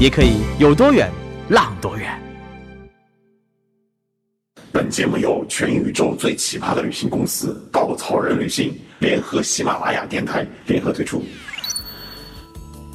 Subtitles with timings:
[0.00, 1.12] 也可以有多远，
[1.50, 2.10] 浪多远。
[4.72, 11.22] 本节目由全宇宙最奇葩的旅行公司稻草人旅行联合喜马拉雅电台联合推出。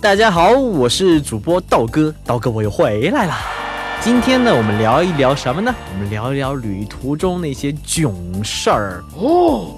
[0.02, 3.35] 大家好，我是主播道哥，道哥我又回来了。
[4.02, 5.76] 今天呢，我们聊一聊什么呢？
[5.94, 9.76] 我们聊一聊旅途中那些囧事儿哦。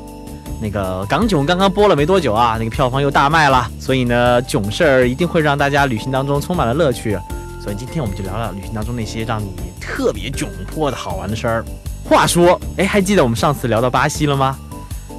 [0.59, 7.17] 那个港囧刚刚播了没多久啊，那个票房又大卖了，所以呢，囧事儿一定会让大家旅行当中充满了乐趣。
[7.61, 11.65] 所以今天我们就聊聊旅行当中那些让你特别窘迫的好玩的事儿。
[12.03, 14.57] 话说，哎，还记得我们上次聊到巴西了吗？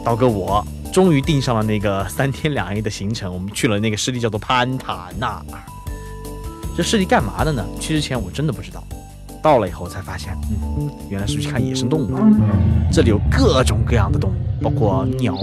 [0.05, 5.61] 刀哥，我终于订上了那个三天两夜的行程，我们去了那个湿地叫做潘塔纳尔。
[6.77, 7.65] 这湿地干嘛的呢？
[7.79, 8.83] 去之前我真的不知道。
[9.43, 12.19] 到了以后才发现，嗯，原来是去看野生动物。
[12.91, 15.35] 这里有各种各样的动物，包括鸟，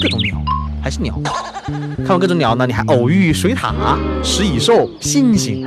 [0.00, 0.40] 各种鸟，
[0.82, 1.20] 还是鸟。
[1.98, 3.72] 看完各种鸟呢，你还偶遇水獭、
[4.22, 5.64] 食蚁兽、猩猩。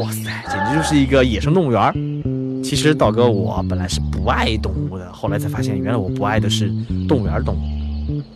[0.00, 2.62] 哇塞，简直就是一个野生动物园。
[2.62, 6.72] 其实道哥我本来是不爱动物的，后来才发现，原来我不爱的是
[7.08, 7.58] 动物园动物。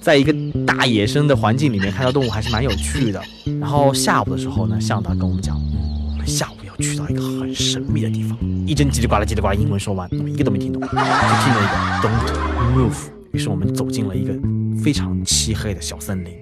[0.00, 0.34] 在一个
[0.66, 3.20] 大野生的环境里面看到动物还是蛮有趣的。
[3.60, 6.55] 然后下午的时候呢，向导跟我们讲，我们下午。
[6.78, 13.08] 去到一个很神秘的地方，一阵叽里呱啦叽里呱啦英文说完，我们一个都没听懂，就听了一个 Don't move。
[13.32, 14.34] 于是我们走进了一个
[14.82, 16.32] 非常漆黑的小森林，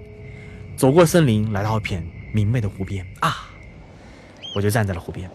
[0.77, 3.49] 走过森林，来到一片明媚的湖边啊，
[4.55, 5.29] 我就站在了湖边。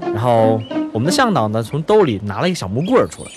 [0.00, 0.60] 然后
[0.92, 3.30] 我们的向导呢，从兜里拿了一个小木棍出来，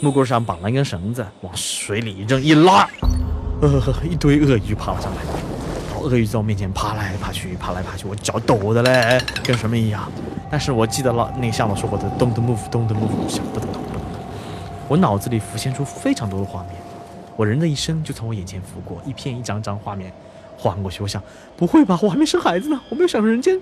[0.00, 2.88] 木棍上绑了一根绳子，往水里一扔一拉，
[3.60, 5.22] 呃，一堆鳄鱼爬了上来。
[6.08, 10.10] 鳄鱼在我面前爬来爬去，爬来爬去，我脚抖的嘞，跟什么一样。
[10.48, 14.02] 但是我记得了那个向导说过的 “Don't move，Don't move”，想不动，不动。
[14.88, 16.74] 我脑子里浮现出非常多的画面，
[17.36, 20.12] 我人的一生就从我眼前拂过，一片一张张画面
[20.56, 21.02] 晃过去。
[21.02, 21.20] 我想，
[21.56, 23.60] 不会吧，我还没生孩子呢，我没有享受人间，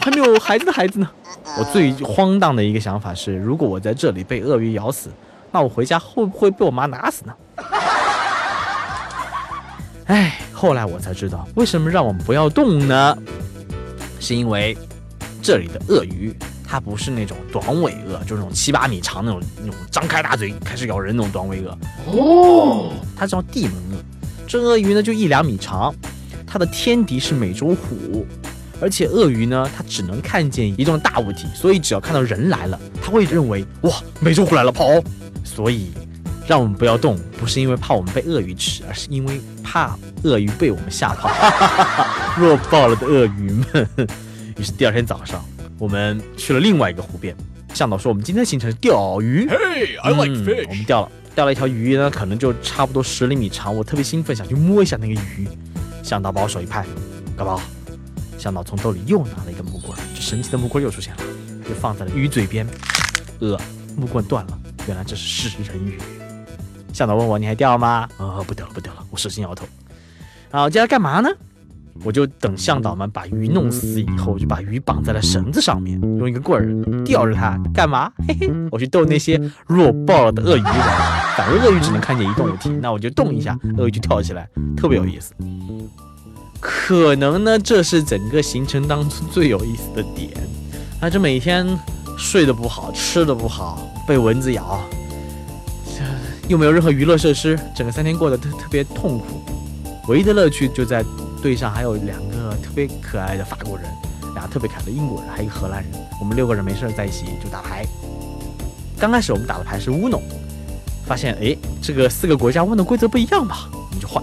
[0.00, 1.10] 还没有孩子的孩子呢。
[1.58, 5.10] 我最荒诞的一个想法是，如果我在这里被鳄鱼咬死，
[5.50, 7.34] 那我回家会不会被我妈打死呢？
[10.06, 10.38] 哎。
[10.62, 13.18] 后来我才知道，为什么让我们不要动呢？
[14.20, 14.78] 是因为
[15.42, 16.32] 这里的鳄鱼，
[16.64, 21.76] 它不是那种短尾鳄，就是那种七八米长那种那种张开大嘴开始咬人那种短尾鳄。
[22.06, 23.98] 哦，它叫地门鳄。
[24.46, 25.92] 这鳄鱼呢就一两米长，
[26.46, 28.24] 它的天敌是美洲虎，
[28.80, 34.86] 而且鳄鱼呢它只能看见移动大物体，所以只要看到人来了，它会认为哇美洲虎来了跑，
[35.42, 35.90] 所以。
[36.46, 41.30] 让我们不要动，不是因为怕我们被鳄鱼吃，而是因为怕鳄鱼被我们吓跑。
[42.38, 43.88] 弱爆了的鳄鱼们。
[44.56, 45.44] 于是第二天早上，
[45.78, 47.34] 我们去了另外一个湖边。
[47.72, 49.46] 向导说，我们今天的行程是钓鱼。
[49.48, 50.66] Hey, I like fish。
[50.68, 53.74] 我们钓了，钓了一条鱼呢，可能就差不多十厘米长。
[53.74, 55.48] 我特别兴奋，想去摸一下那个鱼。
[56.02, 56.84] 向导把我手一拍，
[57.36, 57.60] 干嘛？
[58.36, 61.22] 向导从兜里又拿了一个木棍，这神奇的木棍又出现了，
[61.68, 62.66] 又放在了鱼嘴边。
[63.38, 63.58] 呃，
[63.96, 64.58] 木棍断了，
[64.88, 65.98] 原来这是食人鱼。
[66.92, 69.04] 向导问我：“你还钓吗？”啊，不钓了，不钓了。
[69.10, 69.66] 我使劲摇头。
[70.50, 71.28] 好，接下来干嘛呢？
[72.04, 77.60] 我就等向导们把鱼弄死以后，就把鱼绑在了绳子上面，用一个棍儿吊着它。
[77.74, 78.10] 干嘛？
[78.26, 81.32] 嘿嘿，我去逗那些弱爆了的鳄鱼玩。
[81.36, 85.34] 反正鳄鱼只能看见一动物体，那我就动一下，鳄鱼就跳起来，特别有意思。
[86.60, 90.30] 可能呢，这是整个行程当中最有意思的点。
[91.00, 91.66] 啊，这每天
[92.16, 94.80] 睡得不好，吃的不好，被蚊子咬。
[96.48, 99.42] 又没有任何娱乐设施，整个三天过得特特别痛苦。
[100.08, 101.04] 唯一的乐趣就在
[101.40, 103.86] 队上还有两个特别可爱的法国人，
[104.34, 105.92] 俩特别可爱的英国人，还有一个荷兰人。
[106.20, 107.86] 我们六个人没事在一起就打牌。
[108.98, 110.22] 刚开始我们打的牌是乌龙，
[111.06, 113.68] 发现哎，这个四个国家乌诺规则不一样吧？
[113.72, 114.22] 我们就换。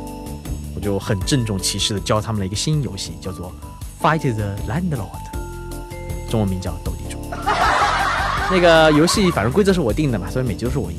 [0.75, 3.53] 我就很郑重其事的教他们了一个新游戏，叫做
[4.01, 5.09] Fight the Landlord，
[6.29, 7.19] 中文名叫斗地主。
[8.51, 10.97] 那个游戏反正规则是我定的嘛，所以每局都是我赢。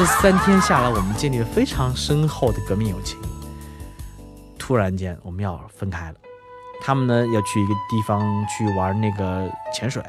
[0.00, 3.18] 这三天下来，我们建立了非常深厚的革命友情。
[4.58, 6.14] 突然间，我们要分开了。
[6.80, 10.02] 他们呢要去一个地方去玩那个潜水，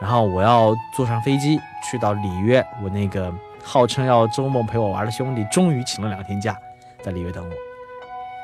[0.00, 2.66] 然后我要坐上飞机去到里约。
[2.82, 3.30] 我那个
[3.62, 6.56] 号称要周末陪我玩的兄弟，终于请了两天假，
[7.02, 7.50] 在里约等我。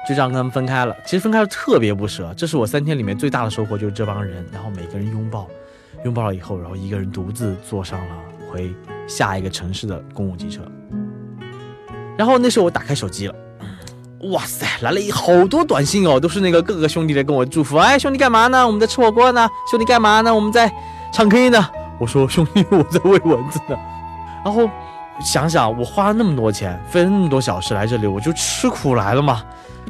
[0.06, 0.94] 就这样跟他们分开了。
[1.06, 5.48] 其实分开了特别不舍，这是我三天里面最大的收获，就是这帮人，然后每个人拥抱，
[6.04, 8.14] 拥抱了以后，然后一个人独自坐上了
[8.50, 8.70] 回
[9.06, 10.62] 下一个城市的公共汽车。
[12.16, 13.34] 然后那时候我打开手机了，
[14.30, 17.76] 哇塞，来了好多短信哦，都是那个各个兄弟在跟我祝福。
[17.76, 18.66] 哎，兄弟干嘛呢？
[18.66, 19.48] 我们在吃火锅呢。
[19.70, 20.34] 兄弟干嘛呢？
[20.34, 20.70] 我们在
[21.12, 21.68] 唱 K 呢。
[21.98, 23.76] 我说兄弟，我在喂蚊子呢。
[24.44, 24.68] 然后
[25.20, 29.42] 想想，我花了那么多钱，费了那么多小时来这里，我就吃苦来了嘛，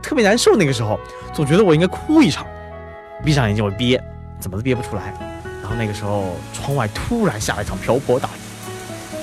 [0.02, 0.54] 特别难受。
[0.56, 0.98] 那个时候
[1.32, 2.46] 总觉得我应该哭一场，
[3.24, 4.02] 闭上眼睛我憋，
[4.38, 5.14] 怎么都憋不出来。
[5.62, 8.40] 然后那个时候窗外突然下了一场瓢泼大雨，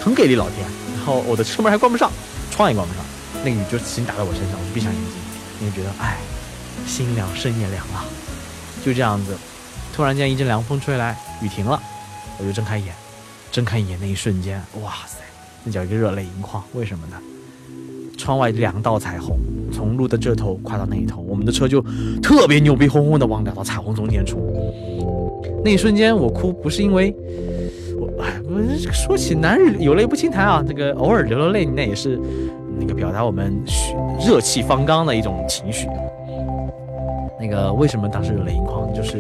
[0.02, 0.66] 很给力老天。
[0.96, 2.12] 然后我的车门还关不上。
[2.52, 3.06] 窗也关不上，
[3.42, 5.14] 那个雨就直接打在我身上，我就闭上眼睛，
[5.62, 6.18] 你就觉得哎，
[6.86, 8.04] 心凉身也凉啊，
[8.84, 9.38] 就这样子，
[9.96, 11.82] 突然间一阵凉风吹来，雨停了，
[12.38, 12.94] 我就睁开眼，
[13.50, 15.20] 睁开眼那一瞬间，哇塞，
[15.64, 17.16] 那叫一个热泪盈眶，为什么呢？
[18.18, 19.38] 窗外两道彩虹
[19.72, 21.82] 从路的这头跨到那一头，我们的车就
[22.22, 24.38] 特别牛逼哄哄的往两道彩虹中间冲，
[25.64, 27.16] 那一瞬间我哭不是因为。
[28.20, 28.42] 哎，
[28.92, 32.20] 说起男人有泪不轻弹啊，这个偶尔流流泪，那也是
[32.80, 33.54] 那个表达我们
[34.26, 35.88] 热气方刚的一种情绪。
[37.40, 39.18] 那个为什么当时热泪盈眶，就是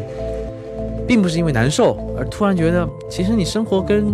[1.08, 4.06] 并不是因为难受，而突然觉得，其实你生活跟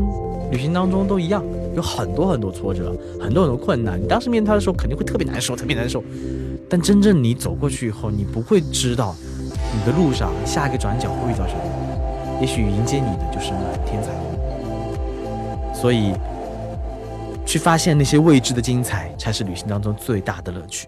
[0.51, 1.43] 旅行当中都一样，
[1.75, 3.99] 有很多很多挫折，很多很多困难。
[3.99, 6.03] 你当时面对他的时候，肯定会特别难受，特别难受。
[6.69, 9.15] 但真正你走过去以后，你不会知道
[9.73, 14.09] 你的路上下一个转角会遇到什么，也许迎接你的就是满天彩。
[15.75, 16.13] 所以，
[17.45, 20.87] 去发现那些未知的精彩，才是旅行当中最大的乐趣。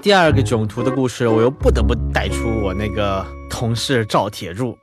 [0.00, 4.78] 第二个囧途的故事，我又不得不带出我那个同事赵铁柱。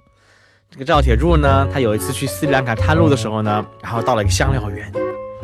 [0.70, 4.92] 这个赵铁柱呢，他有一次去斯里兰卡探路的时候呢，然后到了一个香料园，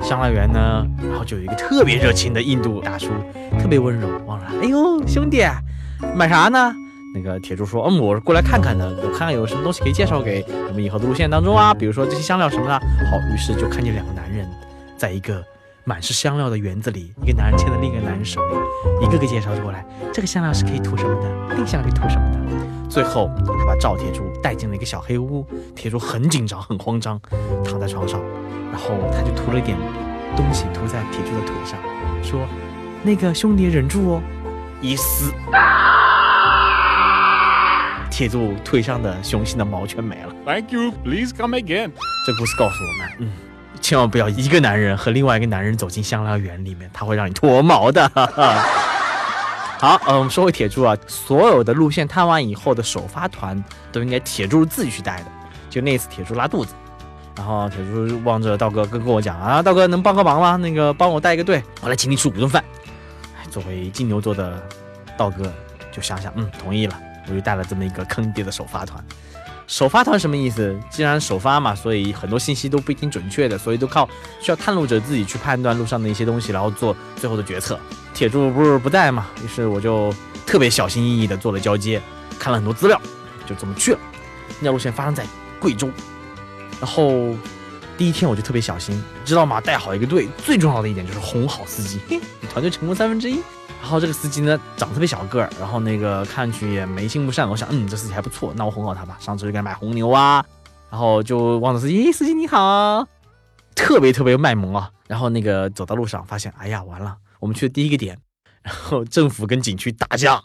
[0.04, 3.08] 香料园呢，然后就有一个特别热情的印度大叔，
[3.60, 5.42] 特别温柔，忘了，哎呦，兄弟。
[6.16, 6.74] 买啥呢？
[7.14, 12.74] 那个铁柱说：“嗯，我是过来看看的，我看看有什么东西可以介绍给我们以后的路线当中啊，比如说这些香料什么的。”
[13.10, 14.48] 好，于是就看见两个男人，
[14.98, 15.44] 在一个
[15.84, 18.42] 满是香料的园子里，一个男人牵着另一个男人手，
[19.02, 19.86] 一个个介绍着过来。
[20.14, 21.30] 这个香料是可以涂什么的？
[21.50, 22.40] 那个香料可以涂什么的？
[22.90, 27.20] 最后，他把赵铁柱带进了一个小黑屋，铁柱很紧张，很慌张，
[27.64, 28.22] 躺在床上，
[28.72, 29.78] 然后他就涂了点
[30.36, 31.78] 东西涂在铁柱的腿上，
[32.24, 32.40] 说
[33.04, 34.22] ：“那个兄弟忍住哦。”
[34.82, 35.32] 一撕，
[38.12, 40.36] 铁柱腿上的雄性的毛全没了。
[40.46, 41.92] Thank you, please come again。
[42.28, 43.32] 这故事告诉我们，嗯，
[43.80, 48.08] 千万不要一个男人和另外一个男人走进香料园里面，他会让你脱毛的。
[49.80, 55.26] 好，嗯，我们说回铁柱啊，所有的路线探完以后的首发团都应该铁柱自己去带的。
[55.70, 56.76] 就那次铁柱拉肚子，
[57.38, 60.58] 然后铁柱望着道哥跟跟我讲啊，道哥能帮个忙吗？
[60.58, 62.64] 那个帮我带一个队，我来请你吃五顿饭。
[63.50, 64.62] 作为金牛座的
[65.18, 65.52] 道哥，
[65.92, 69.04] 就想想，嗯，同意了，我就带了这么一个坑爹的首发团。
[69.68, 70.78] 首发团什么意思？
[70.90, 74.08] 既然首发嘛，所以很多信息都不一定准确的，所以都靠
[74.42, 77.80] 需要探路者自己去判断路上的一些东西，然后做最后的决策。
[78.14, 80.14] 铁柱不是不在嘛，于是我就
[80.46, 82.02] 特别小心翼翼的做了交接，
[82.38, 83.02] 看了很多资料，
[83.46, 84.00] 就这么去了。
[84.60, 85.26] 那条路线发生在
[85.60, 85.90] 贵州，
[86.80, 87.36] 然后。
[87.98, 89.62] 第一天我就特别小心，知道吗？
[89.62, 93.40] 带好一个队，最重要的一点就是哄好司机，嘿，你团队成功三分之一。
[93.82, 97.50] 然后这个司机呢，长得特别小个儿，然后那个看去也眉心不善。
[97.50, 99.18] 我想，嗯，这司机还不错，那我哄好他吧。
[99.20, 100.46] 上车就给他买红牛啊，
[100.90, 103.06] 然后就望着司机，司机你好，
[103.76, 104.90] 特别特别卖萌啊。
[105.08, 108.18] 然后那个走到路上，发现，哎呀，完了，我们去的第一个点，
[108.62, 110.40] 然后政府跟景区打架，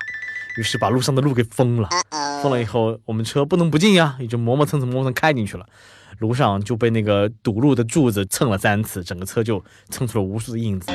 [0.59, 1.89] 于是把路上的路给封了。
[2.43, 5.65] 封了以后，我们车不能不进呀，也就磨磨蹭蹭磨磨蹭开进去了。
[6.19, 10.91] 路上就被那个堵路的柱子蹭了三次，整个车就蹭出了无数的印子。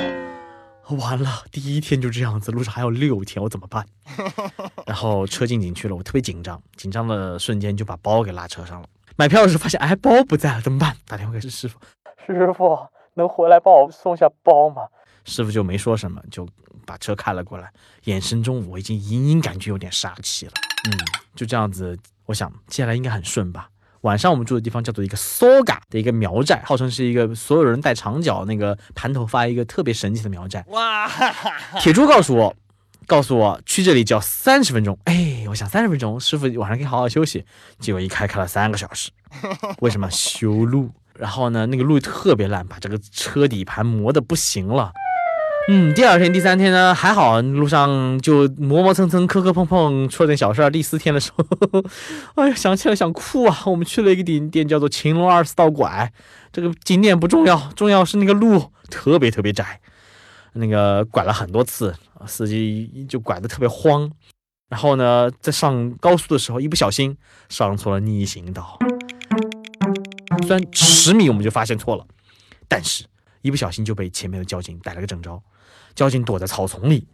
[0.89, 3.85] 完了，第一天就这样子，路上还有六天，我怎么办？
[4.85, 8.87] 然后车进景区了，我特别紧张，紧张的瞬间就把包给拉车上了。
[9.15, 10.95] 买票的时候发现，哎，包不在了，怎么办？
[11.07, 11.79] 打电话给师傅，
[12.25, 12.77] 师傅
[13.13, 14.83] 能回来帮我送下包吗？
[15.23, 16.47] 师傅就没说什么，就
[16.85, 17.71] 把车开了过来，
[18.05, 20.51] 眼神中我已经隐隐感觉有点杀气了。
[20.89, 20.97] 嗯，
[21.35, 23.69] 就这样子，我想接下来应该很顺吧。
[24.01, 30.65] 晚上我们住的地方叫做一个 Soga 的一个苗寨，号称是一个所有人戴长脚那个盘头发一个特别神奇的苗寨。
[30.69, 31.09] 哇！
[31.79, 32.55] 铁柱告诉我，
[33.05, 34.97] 告诉我去这里只要三十分钟。
[35.05, 37.45] 哎，我想三十分钟，师傅晚上可以好好休息。
[37.79, 39.11] 结果一开开了三个小时，
[39.81, 40.89] 为什么修路？
[41.15, 44.91] 然后呢，那个路特别烂，把这个车底盘磨得不行了。
[45.67, 50.69] 嗯，第二天、第三天呢还好，路上就磨磨蹭蹭、磕磕碰碰，出了点小事儿。
[50.69, 51.83] 第四天的时候，呵呵
[52.35, 53.57] 哎呀，想起来想哭啊！
[53.67, 56.11] 我们去了一个景点，叫做秦龙二四道拐。
[56.51, 59.79] 这个景点不重要，重要是那个路特别特别窄，
[60.53, 64.11] 那个拐了很多次，司机就拐得特别慌。
[64.67, 67.15] 然后呢，在上高速的时候，一不小心
[67.49, 68.79] 上错了逆行道。
[70.41, 72.05] 虽然十米我们就发现错了，
[72.67, 73.05] 但是
[73.41, 75.41] 一不小心就被前面的交警逮了个正着。
[75.93, 77.05] 交警躲在草丛里，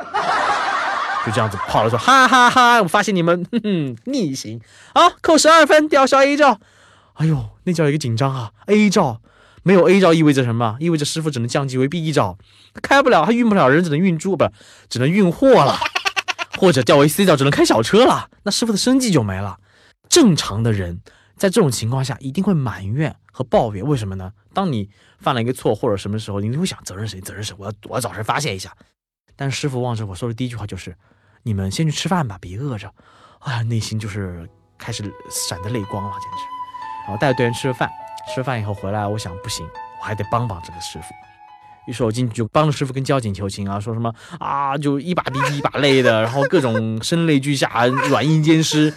[1.26, 2.80] 就这样子跑了说：“哈哈哈！
[2.82, 4.62] 我发现你们哼哼逆行
[4.94, 6.60] 啊，扣十二分，吊销 A 照。”
[7.16, 9.20] 哎呦，那叫一个紧张啊！A 照
[9.64, 10.78] 没有 A 照意味着什么？
[10.80, 12.38] 意味着师傅只能降级为 B 照，
[12.84, 14.48] 开不了，他运不了人，只能运猪，不
[14.88, 15.80] 只能运货了，
[16.60, 18.30] 或者调为 C 照，只能开小车了。
[18.44, 19.58] 那师傅的生计就没了。
[20.08, 21.02] 正常的人
[21.38, 24.32] 在这种情况下一定会埋怨和抱怨，为什么呢？
[24.54, 24.90] 当你
[25.20, 27.22] 犯了一个错或者什么时候，你就会想责任谁？
[27.22, 27.56] 责任谁？
[27.60, 28.74] 我要我要找谁发泄一下。
[29.36, 30.96] 但师傅望着我说的第一句话就是
[31.44, 32.92] ：“你们先去吃饭吧，别饿着。”
[33.40, 36.38] 哎，内心就是开始闪着泪光了，简直。
[37.06, 37.88] 然后带着队员吃了饭，
[38.34, 39.64] 吃了饭以后回来，我想不行，
[40.02, 41.06] 我还得帮帮这个师傅。
[41.86, 48.92] 于是我进去就帮着师傅跟交警求情啊，说什么啊，就一把鼻涕一把泪的，然后各种声泪俱下，软硬兼施。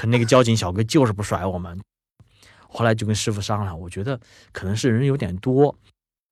[0.00, 1.78] 可那个交警小哥就是不甩我们。
[2.66, 4.18] 后来就跟师傅商量，我觉得
[4.50, 5.76] 可能是人有点多，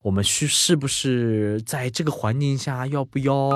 [0.01, 3.51] 我们需是不是在这个环境下要不要？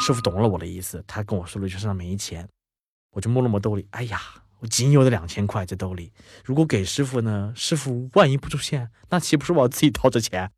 [0.00, 2.48] 师傅懂了我的意思，他跟我说了，就身上没钱，
[3.10, 4.20] 我就摸了摸兜里，哎呀，
[4.60, 6.12] 我仅有的两千块在兜里，
[6.44, 10.52] 如果给师傅呢，师傅万一不出现，那岂不是我自己掏着钱？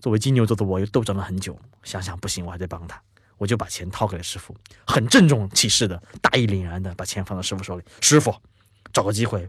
[0.00, 3.00] 作为金牛座的我又斗争了很久，想想不行，我还得帮他，
[3.38, 4.54] 我就把钱掏给了师傅，
[4.86, 8.34] 很郑重其事的，大义凛然的把钱放到师傅手里，师傅，
[8.92, 9.48] 找个机会。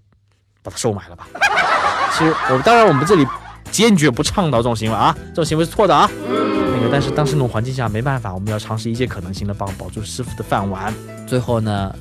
[0.63, 1.29] 把它收买了吧。
[2.11, 3.25] 其实我当然我们这里
[3.71, 6.09] 坚决不倡导这种行为啊，这种行为是错的啊。
[6.27, 10.93] 那个但是当时那种环境下没办法，我们要尝试一切可能性的帮保住师傅的饭碗。
[11.25, 11.95] 最后呢，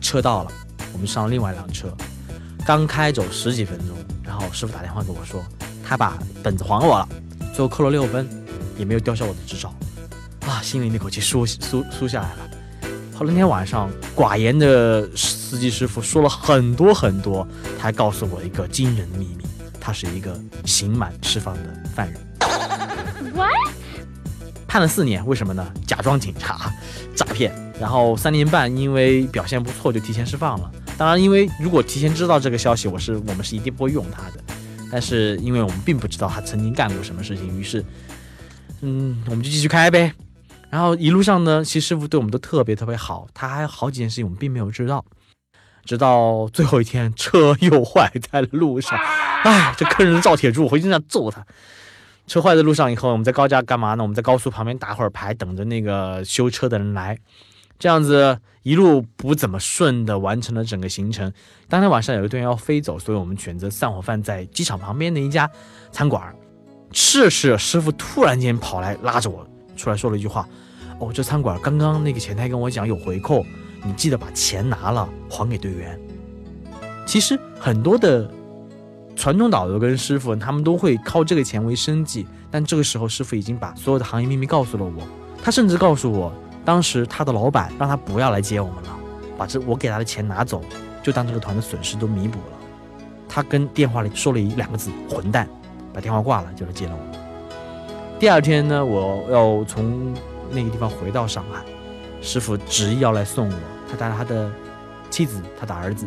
[0.00, 0.50] 车到了，
[0.92, 1.96] 我们上了另外一辆车，
[2.66, 5.40] 刚开走十几分钟，然后师傅打电话跟我说，
[5.86, 7.08] 他把本子还我了，
[7.54, 8.28] 最后扣了六分，
[8.76, 9.72] 也没有吊销我的执照，
[10.48, 12.50] 啊，心里那口气舒舒舒下来了。
[13.14, 19.44] 后那天晚上，寡言的司机师傅说了很多很多，他还告诉我一个惊人的秘密，
[19.80, 21.60] 他是一个刑满释放的
[21.94, 22.20] 犯人。
[23.34, 23.50] What？
[24.66, 25.66] 判了四年，为什么呢？
[25.86, 26.72] 假装警察，
[27.14, 27.52] 诈骗。
[27.80, 30.70] 然后三年半，因为表现不错就提前释放了。
[30.96, 34.44] 当然，因为如果提前知道这个消息，我是我们是一定不会用他的。
[34.90, 37.84] 但是因为我们并不知道他曾经干过什么事情，于是，
[38.80, 40.12] 嗯，我们就继续开呗。
[40.70, 45.04] 然后一路上呢，其实师傅对我们都特别特别好，他还有好几件事情我们并没有知道，
[45.84, 48.98] 直到最后一天车又坏在了路上，
[49.44, 51.44] 哎，这坑人赵铁柱，我回去想揍他。
[52.26, 54.02] 车坏在路上以后，我们在高架干嘛呢？
[54.02, 57.18] 我们在高速旁边打会儿牌，等着那个修车的人来。
[57.78, 61.32] 这样子一路不怎么顺的完成了整个行程。
[61.68, 65.50] 当天晚上有一队员要飞走，所以我们选择散伙饭在机场旁边的一家
[65.90, 66.34] 餐馆
[66.92, 69.48] 吃着吃着，师傅突然间跑来拉着我。
[69.78, 70.46] 出来说了一句话，
[70.98, 73.42] 哦，这餐馆刚刚那个前台跟我讲有回扣，
[73.84, 75.98] 你记得把钱拿了还给队员。
[77.06, 78.30] 其实很多的
[79.16, 85.02] 传统导游跟师傅他们都会靠这个钱为生计，但这个时候师傅已经把所有的行业秘密告诉了我，
[85.42, 86.32] 他甚至告诉我，
[86.64, 88.98] 当时他的老板让他不要来接我们了，
[89.38, 90.62] 把这我给他的钱拿走，
[91.02, 92.58] 就当这个团的损失都弥补了。
[93.28, 95.48] 他跟电话里说了一两个字“混蛋”，
[95.94, 97.17] 把电话挂了就来接了我。
[98.18, 100.12] 第二天呢，我要从
[100.50, 101.62] 那个地方回到上海，
[102.20, 103.54] 师傅执意要来送我。
[103.88, 104.50] 他带了他的
[105.08, 106.04] 妻子，他的儿子。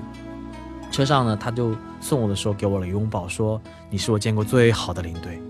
[0.91, 5.41] 车上呢，他就送我的时候给我了拥抱，说：“你是我见过最好的领队。”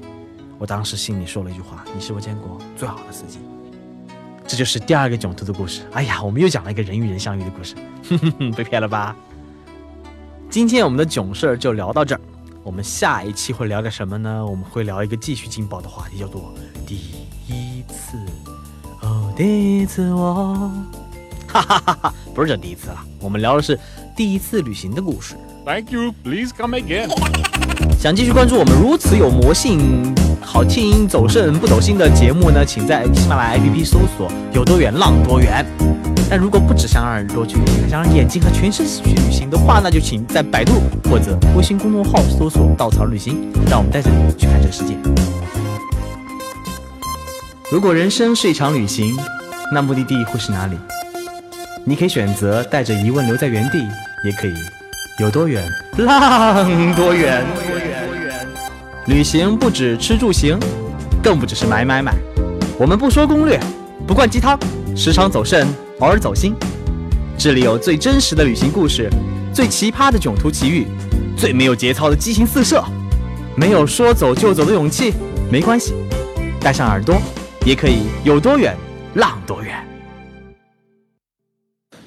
[0.59, 3.39] 我当时心里说了一句话：“你是我见过最好的司机。”
[4.45, 5.81] 这就是第二个囧途的故事。
[5.93, 7.73] 哎呀，我们又讲了一个人与人相遇的故事，
[8.07, 9.15] 哼哼哼被骗了吧？
[10.47, 12.21] 今天我们的囧事儿就聊到这儿。
[12.63, 14.45] 我们下一期会聊个什么呢？
[14.45, 16.53] 我们会聊一个继续劲爆的话题，叫做
[16.85, 16.95] 第
[17.47, 18.17] 一次。
[19.01, 20.71] 哦，第一次我，
[21.47, 23.79] 哈哈哈哈，不是这第一次了，我们聊的是
[24.15, 25.35] 第一次旅行的故事。
[25.65, 27.09] Thank you, please come again.
[27.99, 32.63] 想继续关注我们如此有魔性、好听、走肾不走心的节目呢？
[32.63, 35.65] 请在喜马拉雅 APP 搜索“有多远浪多远”。
[36.31, 44.95] 但如果不只想让耳朵去旅行，想让眼睛和全身去旅行的话，那就请在百度或者微信公众号搜索“稻草旅行”，让我们带着你去看这个世界。
[47.69, 49.13] 如果人生是一场旅行，
[49.73, 50.77] 那目的地会是哪里？
[51.83, 53.79] 你可以选择带着疑问留在原地，
[54.23, 54.53] 也可以
[55.19, 55.61] 有多远
[55.97, 57.43] 浪多远。
[59.05, 60.57] 旅行不止吃住行，
[61.21, 62.13] 更不只是买买买。
[62.77, 63.59] 我们不说攻略，
[64.07, 64.57] 不灌鸡汤，
[64.95, 65.67] 时常走肾，
[66.01, 66.55] 偶尔走心。
[67.37, 69.07] 这里有最真实的旅行故事，
[69.53, 70.87] 最奇葩的囧途奇遇，
[71.37, 72.83] 最没有节操的激情四射。
[73.55, 75.13] 没有说走就走的勇气，
[75.51, 75.93] 没关系，
[76.59, 77.21] 带上耳朵，
[77.65, 78.75] 也可以有多远
[79.13, 79.77] 浪多远。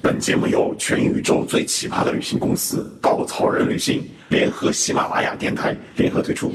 [0.01, 6.53] 本节目由全宇宙最奇葩的旅行公司稻草人旅行联合喜马拉雅电台联合推出。